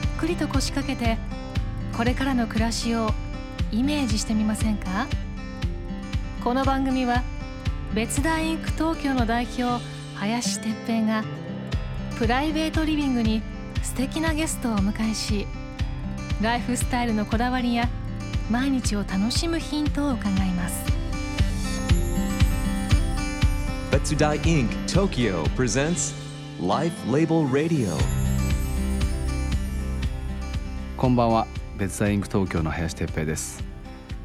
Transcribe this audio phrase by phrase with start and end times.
[0.00, 1.18] っくりと腰掛けて
[1.96, 3.10] これからの暮らしを
[3.72, 5.06] イメージしてみませんか？
[6.42, 7.22] この番組は
[7.94, 9.84] 別大インク東京の代表
[10.16, 11.24] 林哲平が
[12.18, 13.42] プライベートリビングに
[13.82, 15.46] 素敵なゲストをお迎えし
[16.40, 17.88] ライフスタイルのこだわりや
[18.50, 20.84] 毎日を楽しむヒントを伺います。
[23.90, 26.14] 別大インク Tokyo presents
[26.60, 28.19] Life Label Radio
[31.00, 31.46] こんばんは。
[31.78, 33.64] 別大インク東京の林哲平です。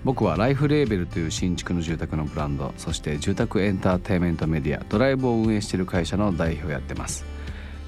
[0.03, 7.23] 僕はライフレーベルという新築の住宅のブランドそして住宅エンターテインメントメディアドライブを運営している会社の代表をやってます。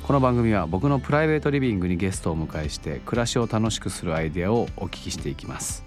[0.03, 5.83] この番組は僕のプライベートリビングにゲストをお迎えして暮らしを楽しくするアイデアをお聞きしていきます。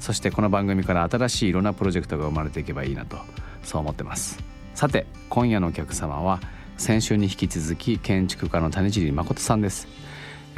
[0.00, 3.18] そしてこの番組から新しいいろんなプロジェクトが生まれていけばいいなと
[3.62, 4.42] そう思ってます。
[4.74, 6.40] さて今夜のお客様は
[6.78, 9.86] 先週に引き続き建築家の谷尻誠さんです、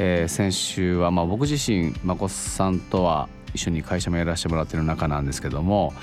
[0.03, 5.93] えー先週はまあ僕自身誠さんとは一緒に会社もやらせてもらってる中なんですけども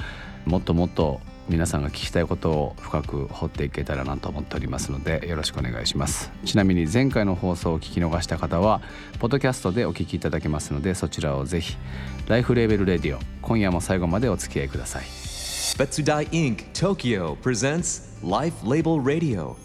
[0.44, 6.30] もっともっと皆さんが聞きたいことを深く掘っていけたらなと思っておりますのでよろしくお願いします。
[6.44, 8.82] ちなみに前回の放送を聞き逃した方は
[9.18, 11.76] ポッドキャストでお聞きいただけますのでそちらをぜひ
[12.28, 15.04] ライフレーベルレディオ今夜も最後までお付き合いください。
[15.76, 19.56] 別大インク Tokyo presents Life Label Radio.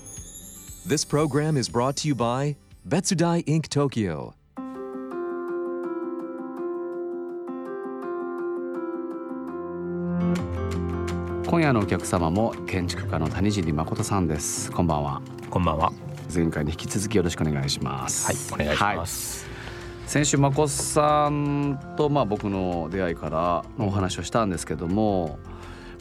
[0.87, 4.33] This program is brought to you by 別大インク Tokyo.
[11.47, 14.69] 今夜のお客様も建築家の谷尻誠さんです。
[14.69, 15.21] こんばんは。
[15.49, 15.93] こんばんは。
[16.33, 18.51] 前回に引き続きよろしくお願いします。
[18.51, 19.47] はい、お願いします。
[20.05, 25.39] 先週まこさんとまあ僕の出会いからのお話をしたんですけども、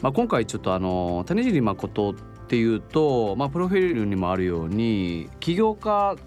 [0.01, 2.13] まあ、今回ちょっとあの谷尻誠っ
[2.47, 6.17] ていうと、まあ、プロフィールにもあるように起業家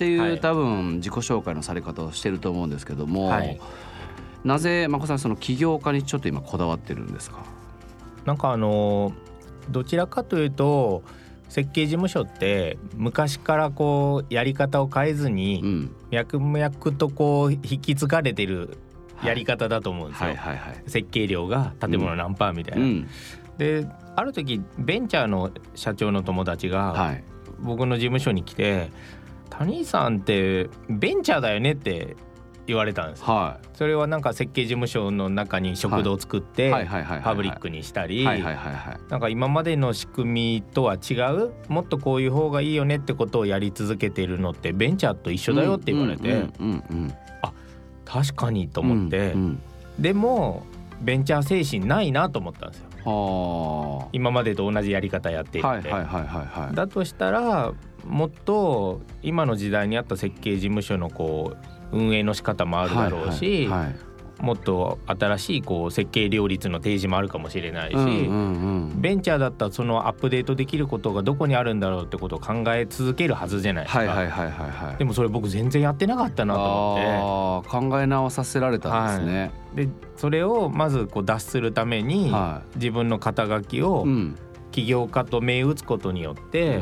[0.00, 0.40] っていう、はい。
[0.40, 3.60] 多分自己紹介のされ方をしてると思うんですけども、はい。
[4.44, 7.44] なぜまこさんその起業家にちょっと今こだわってるんですか？
[8.24, 9.12] なんかあの
[9.68, 11.02] どちらかというと
[11.50, 15.94] 設計事務所って昔からこうやり方を変えずうにん。
[16.10, 18.78] 脈々とこう引き継がれてる
[19.22, 20.28] やり方だと思うんですよ。
[20.28, 20.82] はいはいはい。
[20.86, 22.86] 設計量が建物何パーみたいうな。
[22.86, 23.08] ん。
[23.58, 27.22] である時ベンチャーの社長の友達がはい。
[27.62, 28.90] 僕の事務所に来て
[29.50, 32.16] 「谷井さんってベンチャーだよね」って
[32.66, 33.26] 言われたんですよ。
[33.26, 36.70] はそれはなんか設計事務所の中に食堂を作って、
[37.24, 38.42] パブリックにしたり、はい。
[38.42, 38.54] はい。
[38.54, 38.74] はい。
[38.74, 38.98] はい。
[39.08, 41.52] なんか今までの仕組みとは違う？
[41.68, 47.14] もっとこういう方がいいよねってことをやり続けているのってベンチャーと一緒だよって言われて、うんうんうんうん
[48.04, 49.62] 確かにと思って、うん
[49.98, 50.64] でも
[51.00, 54.08] ベンチャー精神ないなと思ったんですよ。
[54.12, 55.82] 今までと同じやり方やっていて、はい。
[55.82, 55.92] はい。
[55.92, 56.04] はい。
[56.04, 56.24] はい。
[56.24, 56.74] はい。
[56.74, 57.72] だとしたら
[58.06, 61.56] もっと今の時代に合った設計事務所のこ
[61.92, 63.96] う運営の仕方もあるだろうし、はいはい
[64.40, 73.98] もっと新しいこう設計両立の提示もあるかもしれないし、ベンチャーだったらそのアップデートできることがどこにあるんだろうってことを考え続けるはずじゃないですか。
[73.98, 74.96] はいはいはいはいはい。
[74.96, 84.36] でもそれ僕全然やってなかったなと思あー考え直させられたんですね、ってでそれをまずこう脱するためには自分の肩書きをうん
[84.70, 86.80] 起業家と銘打つことによって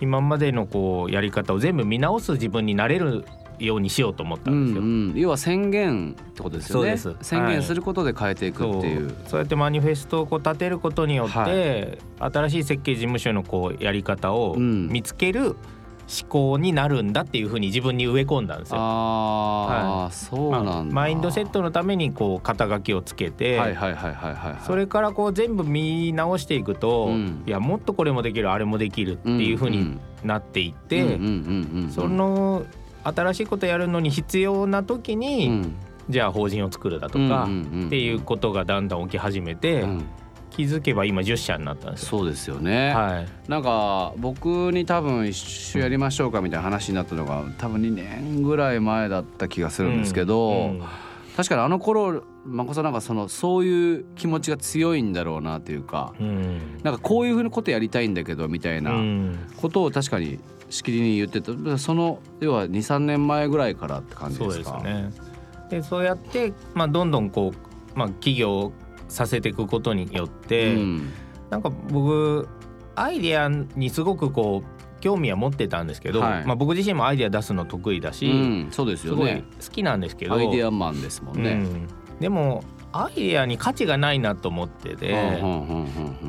[0.00, 3.24] 今までのこうやり方を全部見直す自分になれる
[3.58, 4.82] ようにしようと思ったうんんですよ。
[4.82, 6.96] うん要は宣言ってことですよね。
[7.20, 9.38] 宣言することで変えていくそうっていう、そう。
[9.38, 14.88] やってマニフェストをこう立てることによって、は新しい設計事務所のこうやり方をうん。
[14.88, 15.56] 見つける
[16.06, 18.76] 思考になるんだっていうふうに自分に植え込んだんですよ。
[18.78, 27.42] ああ、そうなんだ、まあマインドセットのためにこう肩書きをつけて、はいはいはいはいはいはいそれからこう全部見直していくと、うん。
[27.46, 31.18] いやもっとこれもできるあれもできるっていうふうになっていって、
[31.90, 32.64] その
[33.02, 35.74] 新しいことやるのに必要な時に、うん。
[36.10, 37.48] じゃあ法人を作るだとか、
[37.86, 40.04] っていうことがだんだん起き始めて、うん
[40.56, 42.08] 気づけば今10社になったんですよ。
[42.10, 50.82] そうですよね、はい、なんか僕に多分一緒やりましょうかみたいな話になったのが多分2年ぐらい前だった気がするんですけど、うん。
[51.36, 56.80] 確かにあの頃まこさんなんかそのそういう気持ちが強いんだろうなというかうん。
[56.84, 59.38] なんかこういうふうなことやりたいんだけどみたいなうん。
[59.56, 60.38] ことを確かに
[60.70, 61.78] しきりに言ってた。
[61.78, 64.80] その要は23年前ぐらいからって感じそうですか？
[64.84, 65.10] ですね。
[65.70, 68.72] でそうやって、まあ、どんどんこう、まあ、起業
[69.08, 71.12] させていくことによって、うん。
[71.50, 72.48] なんか僕
[72.96, 76.46] アイデアにすごくこう興味は持ってたんですけど、はい。
[76.46, 81.50] まあ、僕自身もアイデア出すの得意だし、うん、そうですすごいよね好きなんですけどアイデアマンですもんね。
[81.50, 81.88] うん。
[82.20, 85.42] でもアイデアに価値がないなと思ってて、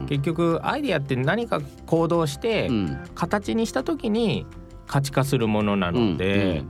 [0.10, 3.04] 結局アイデアって何か行動してうん。
[3.14, 4.46] 形にした時に
[4.88, 6.64] 価値化するものなので、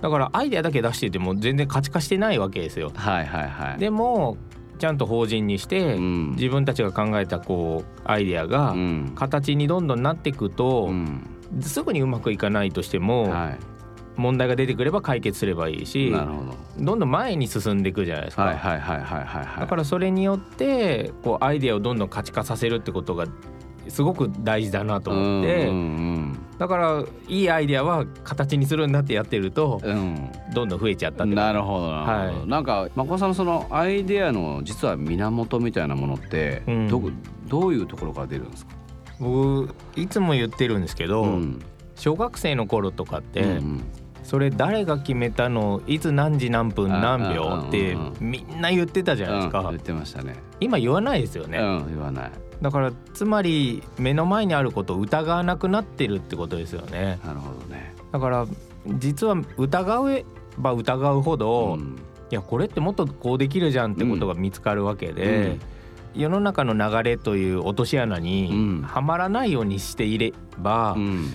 [0.00, 2.92] だからアイデアだけ出してても全然価値化してないわけですよ。
[2.94, 3.78] はいはいはい。
[3.78, 4.36] でも
[4.78, 6.30] ちゃんと法人にして、うん。
[6.36, 9.12] 自分たちが考えたこうアイデアがうん。
[9.14, 11.26] 形にどんどんなっていくとう、ん。
[11.60, 13.56] すぐにうまくいかないとしても、は
[14.16, 16.54] 問題が出てくれば解決すればいいいしなるほど。
[16.78, 18.42] どんどん前に進んでいくじゃないですか。
[18.42, 19.60] はいはいはいはいはいはい。
[19.60, 23.26] だからそれによってこうアイデアをどんどん価値化させるってことが
[23.88, 29.96] すごく大事だなと思って、うんだからいいアイデアは形にするんだってやってるとうん。
[29.96, 32.48] うんどんどん増えちゃったなるほどなるほど、はい。
[32.48, 36.88] なんかまこさんのそのアイデアの実は源みたいなものって、うん。
[36.88, 37.10] どこ
[37.46, 38.72] どういうところから出るんですか、
[39.20, 41.60] 僕いつも言ってるんですけど、ん。
[41.96, 43.84] 小学生の頃とかって、うん
[44.28, 50.36] それ誰が決めたのいつ何時何分何秒ってうんうんうんみんな言ってたじゃないですか、うん言ってましたね。
[50.60, 52.30] 今言わないですよね、うん言わない。
[52.60, 57.18] だからつまり目の前にあることを疑わなくなってるってことですよね。
[57.24, 57.94] なるほどね。
[58.12, 58.46] だから
[58.98, 60.24] 実は疑え
[60.58, 61.96] ば疑うほど、いうん。
[62.30, 65.56] やこれってもっとこうできるじゃんってことが見つかるわけで、
[66.14, 68.82] 世の中の流れという落とし穴うにん。
[68.82, 71.32] はまらないようにしていれば、うん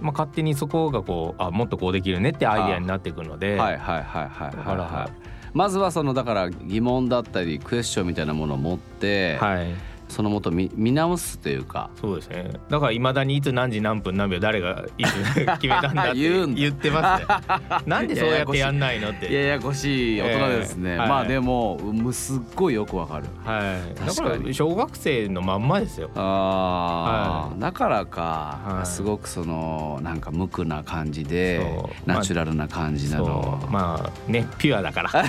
[0.00, 9.74] まあ、勝手にそこがこうあもっとこうできるねってアイデアになっていくので、はいはいはいはいはいまずはそのだから疑問だったりクエスチョンみたいなものを持って、はい
[10.08, 11.90] そのもと見見直すというか。
[12.00, 12.50] そうですね。
[12.68, 15.12] だからいまだにいつ何時何分何秒誰がいつ
[15.60, 16.18] 決めたんだって
[16.54, 17.28] 言ってますね。
[17.86, 19.32] なんでそうやってやんないのって。
[19.32, 20.98] ややこしい大人ですね、ええ。
[20.98, 21.78] はいまあでも
[22.12, 23.26] すっごいよくわかる。
[23.44, 23.94] はい。
[23.94, 26.10] だ確から小学生のまんまですよ。
[26.14, 28.86] あー、はだからか、はい。
[28.86, 31.60] すごくそのなんか無垢な感じで
[32.06, 33.70] ナチュラルな感じなの、そう。
[33.70, 35.10] まあねピュアだから。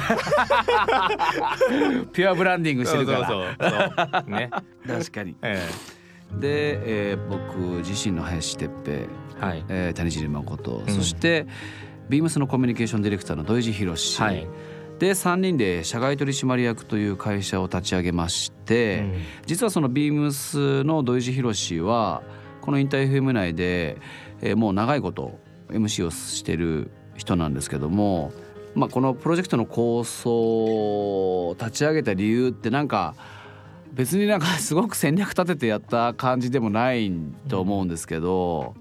[2.13, 3.27] ピュアブランディングしてるから。
[3.27, 4.09] そうそうそう。
[4.11, 4.31] そう。
[4.31, 4.49] ね
[4.99, 5.35] 確かに。
[5.41, 5.67] え
[6.39, 7.57] で、えー僕
[7.87, 9.07] 自身の林哲平、え
[9.39, 9.65] はい。
[9.69, 10.93] えー谷尻誠、うん。
[10.93, 11.47] そして
[12.09, 14.47] ビームスのコミュニケーションディレクターの土井地博士、はい、
[14.99, 19.13] で3人で社外取締役という会社を立ち上げまして、うん。
[19.45, 22.23] 実はそのビームスの土井地博士は
[22.61, 23.97] このインター FM 内で、
[24.41, 25.39] えーもう長いこと
[25.69, 28.31] MC をしてる人なんですけども、
[28.75, 30.29] まあ、このプロジェクトの構想
[31.49, 33.15] を立ち上げた理由ってなんか
[33.97, 37.11] 別になんかすごく戦略立ててやった感じでもない
[37.49, 38.75] と思うんですけど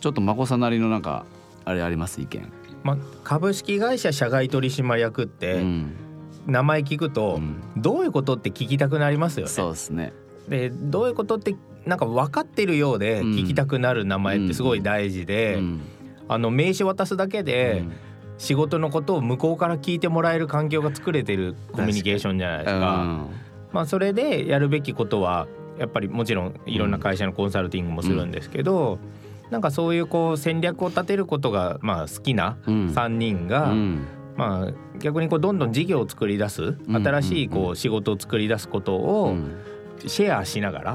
[0.00, 1.26] ちょっと眞子さんなりのなんか
[1.64, 2.20] あれあります？
[2.20, 2.50] 意見。
[2.82, 5.92] まあ、株式会社社外取締役ってうん
[6.46, 9.52] 名前聞くと、うんどういうことって聞きたくなりますよね。
[9.52, 10.12] そうですね。
[10.48, 11.54] でどういうことって
[11.84, 15.80] なんか分かってるようでうん聞きたくなる名前ってすごい大事で、うん
[16.30, 17.92] あの名刺渡すだけでうん
[18.38, 23.26] 仕事のことを向こうから聞いてもらえる環境が作れてるコミュニケーションじゃないですか。
[23.72, 25.46] まあ、それでやるべきことは
[25.78, 28.98] やっぱりもちろんいろんな会社のコンサルティングもするんですけど、
[29.50, 34.06] なんかそういうこう戦略を立てることがまあ好きなうん3人が、うん。
[34.36, 37.04] まあ、逆にこうどんどん事業を作り出すうん。
[37.04, 39.52] 新しいうんうこう仕事を作り出すことうをん。
[40.06, 40.94] シェアしながら。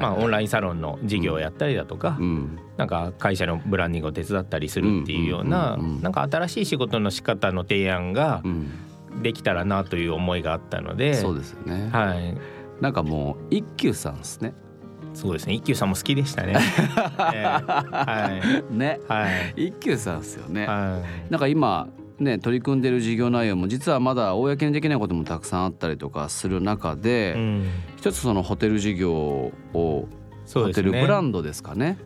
[0.00, 2.58] まあ、オンラインサロンの事業をやったりだとか、うん。
[2.76, 6.02] なんか会社のブランディングを手伝ったりするっていうような、うんうんうんうん。
[6.02, 8.70] なんか新しい仕事の仕方の提案がうん
[9.22, 11.88] できたらなという思いがあったので、そうですよね。
[11.90, 12.36] はい、
[12.80, 14.54] なんかもう一休さんですね。
[15.14, 16.54] そうですね一休さんも好きでしたね。
[17.34, 19.00] えーはいね。
[19.08, 19.26] は
[19.56, 20.66] い一休さんですよね。
[20.66, 21.88] はいなんか今
[22.18, 30.08] ね取り組んでる事業内容も実はまだ公にできないこともたくさんあったりとかする中で、うん、一つそのホテル事業を、ホ
[30.46, 31.98] そねテルブランドですかね。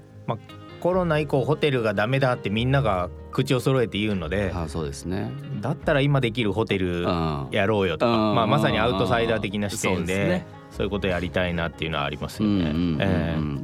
[0.81, 5.31] コロナ以降ホテルがダメだってみんなが口を揃えて言うのであそうですね。
[5.61, 7.49] だったら今できるホテルうん。
[7.51, 8.35] やろうよとか、うん。
[8.35, 12.73] まあ、まさにアウトサイダー的な視点でそういうことやりたいなっていうのはありますよね。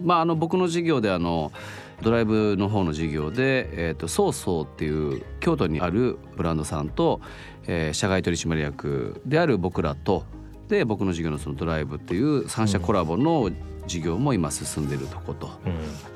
[0.04, 1.52] まああの僕の事業であの
[2.02, 7.20] ドライブの方の事業で、えー、とソーソーっていう京都にあるブランドさんと、
[7.66, 10.24] えー社外取締役である僕らと
[10.68, 13.50] で僕の事業のそのドライブっていう三社コラボの
[13.86, 15.50] 事業も今進んでるとこと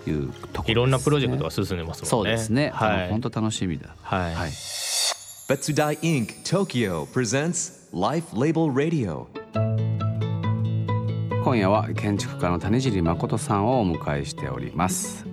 [0.06, 2.08] えうんいうところですねいろんなプロジェクトが進んでますもんね。
[2.08, 2.70] そうですね。
[2.75, 3.11] はい。
[3.11, 3.94] 本当楽しみだ。
[4.02, 4.35] はい。
[4.35, 4.50] はい。
[4.50, 6.42] Betsudai Inc.
[6.44, 9.26] Tokyo presents Life Label Radio.
[11.44, 15.25] 今夜は建築家の谷尻誠さんをお迎えしております。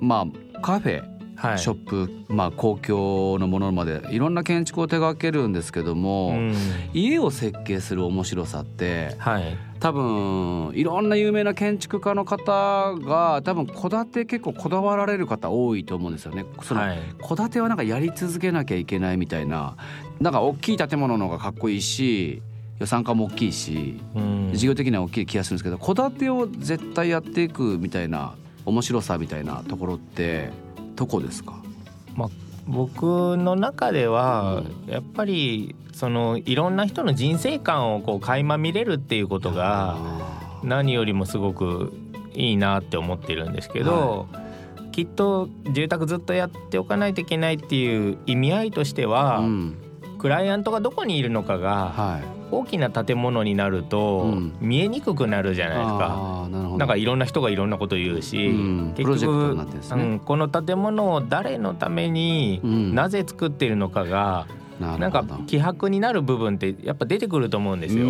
[0.00, 1.58] まあカフェはい。
[1.58, 6.54] ショップ、まあ、公共のものまでいろんな建築を手掛けるんですけども、うん
[6.94, 9.58] 家を設計する面白さってはい。
[9.84, 16.46] 多分いろんな有名な建築家の方が多分戸建て結構こだわられる方多いと思うんですよね。
[16.62, 16.98] そのはい。
[17.28, 19.76] 戸建てはなんかやり続けなきゃいけないみたいな
[20.22, 22.40] なんか大きい建物の方がかっこいいし
[22.78, 28.32] 予算化も大きいしうん事業的には大きい気がするんですけど戸建てを絶対やっていくみたいな
[28.64, 30.48] 面白さみたいなところって
[30.96, 31.60] どこですか？
[32.66, 39.96] 僕の中ではやっぱりそのいろんな人の人生観をこう垣間見れるっていうことが
[40.62, 41.92] 何よりもすごく
[42.34, 44.40] いいなって思ってるんですけど、は
[44.88, 49.76] い、きっと住宅ずっとやっておかないといけないっていう意味合いとしては、うん、
[50.18, 56.46] クライアントがどこにいるのかが大きな建物になると見えにくくなるじゃないですか。
[56.46, 62.60] うん、なんかいろんな人がいろんなこと言うし、うん、結局、ね、うん、この建物を誰のために
[62.94, 64.46] なぜ作っているのかが、
[64.80, 68.06] なんか希薄になる部分ってやっぱ出てくると思うんですよ。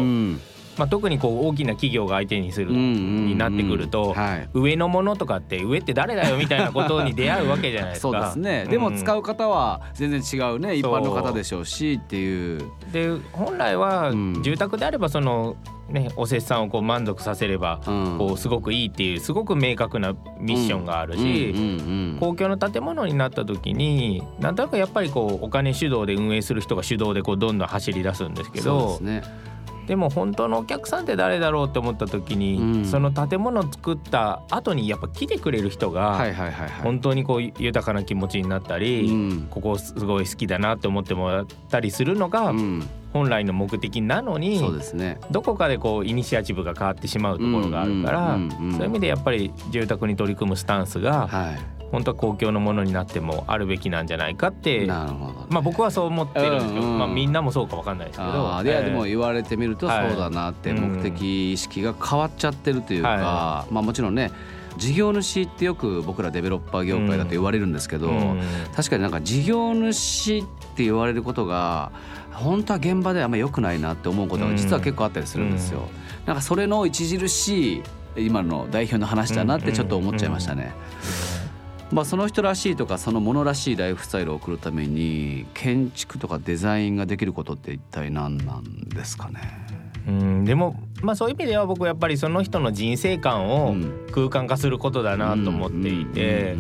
[0.77, 4.15] まあ、特にこう大きな企業が相手にするになってくると、
[4.53, 8.09] 上のものとかって上って誰だよみたいなことに出会うわけじゃないですか。
[8.13, 10.75] そうですね、でも使う方は全然違うね。
[10.75, 12.63] 一般の方でしょうしっていう。
[12.93, 14.13] で本来は
[14.43, 15.57] 住宅であればその
[15.89, 17.81] ね、おせっさんをこう満足させれば、
[18.19, 21.55] こうすごくいいっていうすごく明確なミッションがあるし、
[22.21, 28.81] 公共の建物になった時になんとなくやっぱりこうお金主導で運営する人が主導でこうどんどん走り出すんですけど。
[28.81, 29.54] そうですね
[29.87, 36.25] でも本当のお客さんって誰だろうって思った時に、うん、その建物を作った後にやっぱ来てくれる人が
[36.83, 42.53] 本当にこう豊かな気持ちになったり、うん、ここすごい好きだなって思ってもらったりするのが
[43.13, 44.61] 本来の目的なのに、
[44.95, 58.63] ね、どこかでこうイニシアチブが変わってしまうところがあるからそういう意味でやっぱり住宅に取り組むスタンスが、はい本当は公共のものになってもあるべきなんじゃないかってなるほど、ね、まあ僕はそう思ってるんですけど、うんうん、まあみんなもそうかわかんないですけど。
[58.65, 64.33] いやでも言われてみるとそうだなって目的意識が変わっちゃってるというか、はい、まあもちろんね
[64.77, 68.41] 事業主ってよく僕らデベロッパー業界だと言われるんですけど、うん、
[68.75, 70.43] 確かになんか事業主っ
[70.75, 71.93] て言われることが
[72.33, 75.81] 本当は現場ではあんま良くないなって思うことが実は結構あったりするんですよ。
[75.81, 77.83] うん、なんかそれの著しい
[78.17, 80.75] 今の代表の話だなってちょっと思っちゃいましたね。
[81.19, 81.24] うん
[81.95, 89.41] まあ、その人らしいとかそのものらしいライフスタイルを送るために建築とかデザインができることって一体何なんですかね？
[90.09, 93.77] うんでも、まあ、そういう意味では僕やっぱりその人の人生観を
[94.11, 96.57] 空間化することだなと思っていて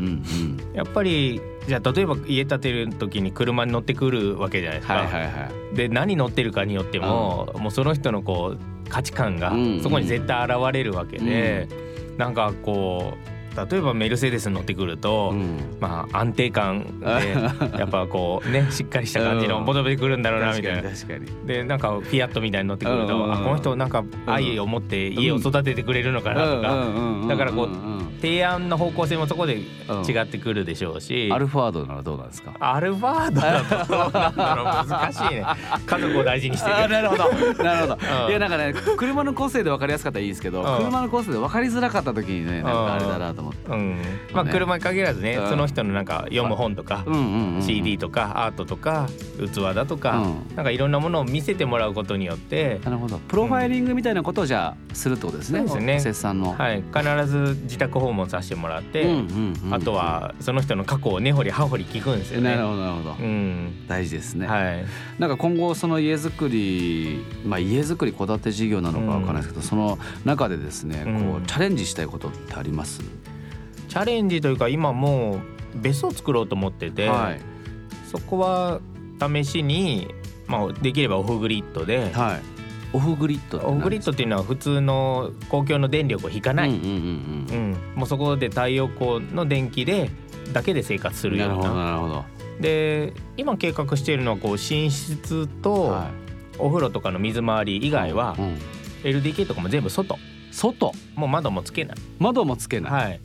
[0.73, 4.95] やっぱりじゃあ例えば家建てる時に車に乗ってくるわけじゃないですか。
[4.95, 11.69] はいはいはい、で何乗ってるかによっても、もうその人のこう価値観がそこに絶対現れるわけで、
[12.13, 17.07] うん、なんかこう例えばメルセデス乗ってくると、うん、まあ安定感で
[17.79, 20.83] やっぱこうね しっかりした感じの求めてくるんだろうなみたいな。
[21.47, 27.69] でなんかフィアットみたいに乗ってくると、あこの人なんか愛を持って家を育ててくれるのかなとか、だからこう
[28.21, 32.55] 提案の方向性もそこで違ってくるでしょうし、うん、アルファードならどうなんですか？
[32.59, 34.65] アルファードだとどうなんだろう。
[34.89, 35.45] 難しいね。
[35.87, 36.89] 家族を大事にしてる。
[36.89, 37.25] なるほど。
[37.63, 43.99] なるほど、 うん、いやなんかね車の個性で分かりやすかったらいいですけど、うん、車の個性で分かりづらかった時にねなんかあれだなと思って、うん。
[44.33, 47.05] まあ車に限らずね、その人のなんか読む本とか、
[47.63, 49.09] CD とかアートとか
[49.39, 53.19] 器だとか、なんかいろんなものを見せてもらうことによってなるほど。
[53.19, 56.35] プロファイリングみたいなことをじゃあするってことですね、そうですね。
[56.35, 59.07] の、はい、必ず自宅訪問させてもらって、
[59.71, 62.57] あとはその人の過去を根掘り葉掘り聞くんですよね。
[62.57, 64.47] なるほどなるほど、うん、大事ですね。
[64.47, 64.85] はい、
[65.19, 73.03] なんか今後その家づくり、まあ、家づくり戸建て事業なのかわからないですけど、その中でですねこうチャレンジしたいことってあります？
[73.95, 77.41] チャレンジというか今もう別荘作ろうと思ってて、はい、
[78.11, 78.81] そこは
[79.21, 80.09] 試しに、
[80.49, 82.43] まあ、できればオフグリッドで、はい、
[82.93, 90.11] オフグリッドオフグリッドっていうのは普通の公共の電力を引かない、もうそこで太陽光の電気で
[90.53, 91.73] だけで生活するような。
[91.73, 92.25] なるほど
[92.59, 95.97] で今計画しているのはこう寝室と
[96.59, 98.37] お風呂とかの水回り以外は
[99.05, 100.19] LDK とかも全部外。
[100.51, 100.93] 外。
[101.15, 101.97] もう窓もつけない。
[102.19, 103.21] 窓もつけない、はい、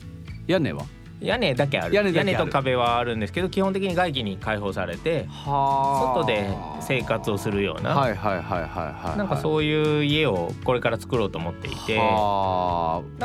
[0.50, 0.84] 屋根は？
[1.20, 1.94] 屋根だけある。
[1.94, 6.48] 屋根と壁はあるんですけど基本的に外気に開放されて外で
[6.80, 12.02] 生活をするようなはいはいはいはいなんかそういう家をこれから作ろうと思っていてな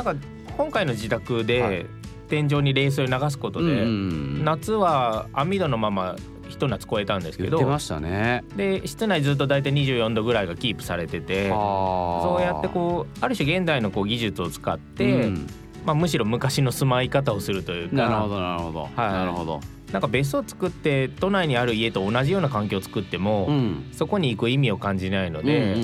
[0.02, 0.14] んか
[0.58, 1.86] 今回の自宅で
[2.28, 6.16] 天井に冷水を流すことで、夏は網戸のまま
[6.48, 8.44] ひと夏超えたんですけどましたね。
[8.56, 15.46] で室内ずっと大体24度ぐらいがキープされててそうやってこうある種現代のこう技術を使って、うん
[15.86, 17.96] まあ、むしろ昔の住まい方をするというか。
[17.96, 19.60] なるほどなるほど、はい、なるほど。
[19.92, 25.76] なんか別荘作って都内にある家と同じような環境を作っても、うん、そこに行く意味を感じないので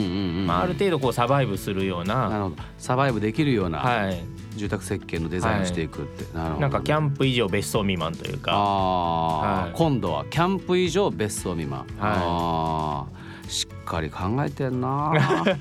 [0.48, 2.28] ある程度こうサバイブするような。
[2.28, 2.56] なるほど。
[2.78, 4.20] サバイブできるような、はい、
[4.56, 6.60] 住宅設計のデザインをしていくって、はい、なるほど。
[6.62, 8.50] なんかキャンプ以上別荘未満というか。
[8.52, 13.06] あ、はい、今度はキャンプ以上別荘未満、はい、あ
[13.48, 15.12] しっかり考えてんな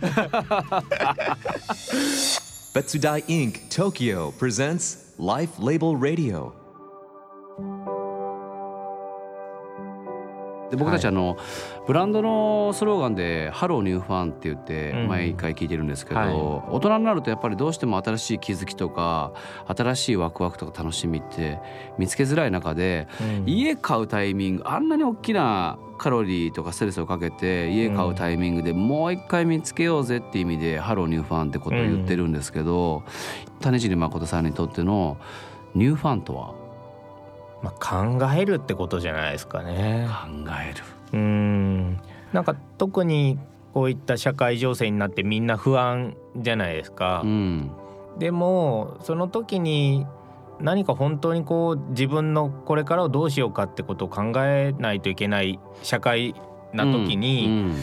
[2.74, 3.70] Betsudai Inc.
[3.70, 6.61] Tokyo presents Life Label Radio.
[10.72, 11.38] で僕たちあの、
[11.86, 16.34] ブランドのスローガンで「ハローニューファン」って言って毎回聞いてるんですけど、はい。
[16.34, 19.34] 大人になるとやっぱりどうしても新しい気づきとか
[19.68, 21.60] 新しいワクワクとか楽しみって
[21.98, 23.50] 見つけづらい中で、うん。
[23.50, 33.04] 家買うタイミングあんなに大きなカロリーとかストレスをかけて家買うタイミングでもう一回見つけようぜって意味で「ハローニューファン」ってことを言ってるんですけど、
[33.60, 35.18] 種尻誠さんにとっての
[35.76, 36.61] ニューファンとは？
[37.64, 40.08] まあ、考えるってことじゃないですかね。
[40.10, 40.84] 考える。
[41.14, 42.00] うん
[42.34, 43.38] なんか特に
[43.74, 47.22] こういった社会情勢になってみんな不安じゃないですか。
[47.24, 47.72] うん
[48.18, 50.06] でもその時に
[50.60, 56.36] 何か本当にこう自分のこれからをどうしようかってことを考えないといけない社会
[56.74, 57.76] な時に、うん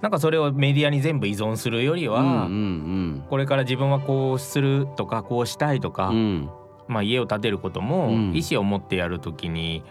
[0.00, 6.50] なんかそれをメディアに全部依存するよりは、うんうんこれから自分はこうするとかこうしたいとか、うんうん
[6.88, 8.32] まあ、家を建てることもうん。
[8.34, 9.82] 意思を持ってやるときに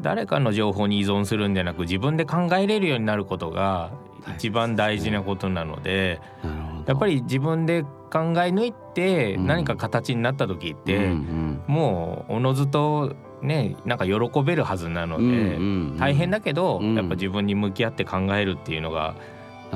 [0.00, 3.90] 誰かの情報に依存するんじゃなく自分で考えれるようになることが
[4.36, 6.84] 一番大事なことなのでなるほど。
[6.86, 9.46] やっぱり自分で考え抜いてうん。
[9.46, 15.96] 何か形になった時ってうんもうおのずとねなんか喜べるはずなのうんうんでうん。
[15.98, 16.94] 大変だけどうん。
[16.94, 19.14] やっぱ自分に向き合って考えるっていうのが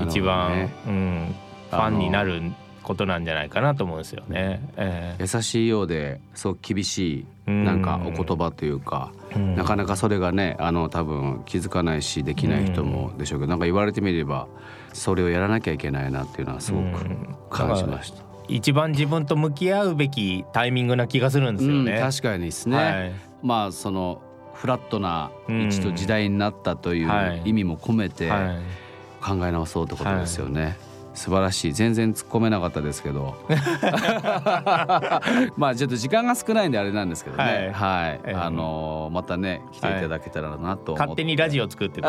[0.09, 0.75] 一番、ね。
[0.87, 1.35] うん、
[1.71, 2.43] ファンになる
[2.85, 4.61] ことなんじゃないかなと思うんですよね。
[4.77, 7.65] え優しいようですごく厳しいうん。
[7.65, 9.57] なんかお言葉というか、えうん。
[9.57, 14.47] なかなかそれがねあの多分気づかないしできない人もでしょうけど、なんか言われてみれば
[14.93, 17.35] それをやらなきゃいけないなっていうのはすごくうん。
[17.51, 18.23] 感じました。
[18.47, 21.93] 一番自分と向き合うべきタイミングな気がするんですよね。
[21.95, 23.13] うん確かにですね、はい。
[23.43, 24.21] まあその
[24.53, 27.43] フラットな位置と時代になったというはい。
[27.47, 28.59] 意味も込めてはい。
[29.25, 30.77] 考え直そうってことですよね。
[31.15, 31.73] 素晴らしい。
[31.73, 33.35] 全然突っ込めなかったですけど。
[35.57, 37.71] まあちょっと時間が少ないんであれなんですけどね。
[37.73, 38.35] はい、ええ。
[38.35, 42.09] あのーまたね来ていただけたらなと思って、勝手にラジオ作って ね、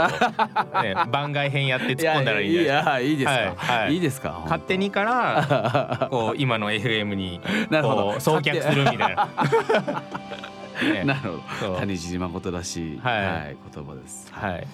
[1.11, 3.83] 番外編やって突っ込んだらいいいいやいいですか、はい。
[3.83, 3.93] はい。
[3.93, 4.39] いいですか？
[4.43, 8.01] 勝手にから こう今の FM になるほど。
[8.11, 9.27] こう送客するみたいな。
[10.93, 11.03] ね。
[11.05, 11.19] なる
[11.61, 11.75] ほど。
[11.79, 13.25] 谷尻誠らしい、はい。
[13.25, 14.27] はい、言葉です。
[14.33, 14.67] はい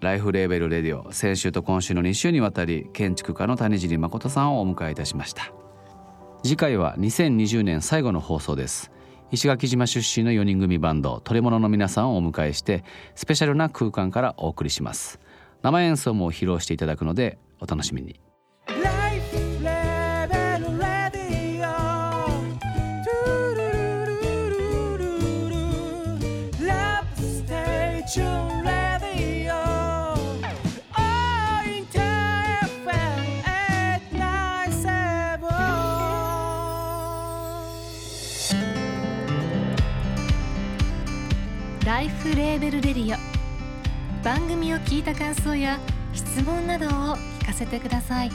[0.00, 5.52] ライフレーベルレディオ先週と今週の2週にわたり建築家の谷尻誠さんをお迎えいたしました。
[6.44, 8.92] 次回は2020年最後の放送です。
[9.32, 12.84] 石垣島出身の4人組バンドトレモノの皆さんをお迎えして
[13.16, 15.18] スペシャルな空間からお送りします。
[15.62, 18.20] 生演奏も披露していただくのでお楽しみに。
[41.88, 43.18] Life Label Radio。
[44.22, 45.80] 番組を聞いた感想や
[46.12, 46.88] 質問などを
[47.40, 48.30] 聞かせてください。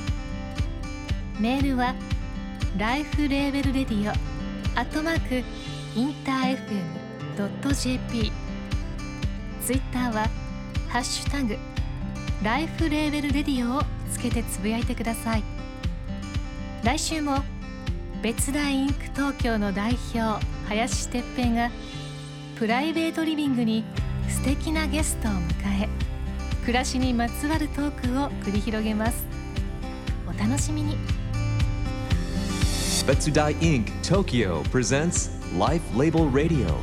[1.40, 1.94] メールは
[2.80, 5.44] ライフレーベルレディオアットマーク
[5.96, 6.58] インター
[7.38, 8.32] FM.jp
[9.64, 10.28] ツイッターは
[10.90, 11.56] ハッシュタグ
[12.42, 15.44] Life Label Radio をつけてつぶやいてください。
[16.84, 17.44] 来週も
[18.24, 19.38] Betsudai Inc.
[19.38, 21.70] Tokyo の代表林哲平が
[22.64, 23.84] プライベートリビングに
[24.30, 25.90] 素敵なゲストを迎え
[26.62, 29.26] 暮らしにまつわるトークを繰り広げます
[30.26, 30.96] お楽しみに
[33.06, 33.92] Betsudai Inc.
[34.02, 36.74] Tokyo presents Life Label Radio.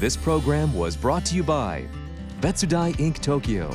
[0.00, 1.86] This program was brought to you by
[2.40, 3.20] Betsudai Inc.
[3.20, 3.70] Tokyo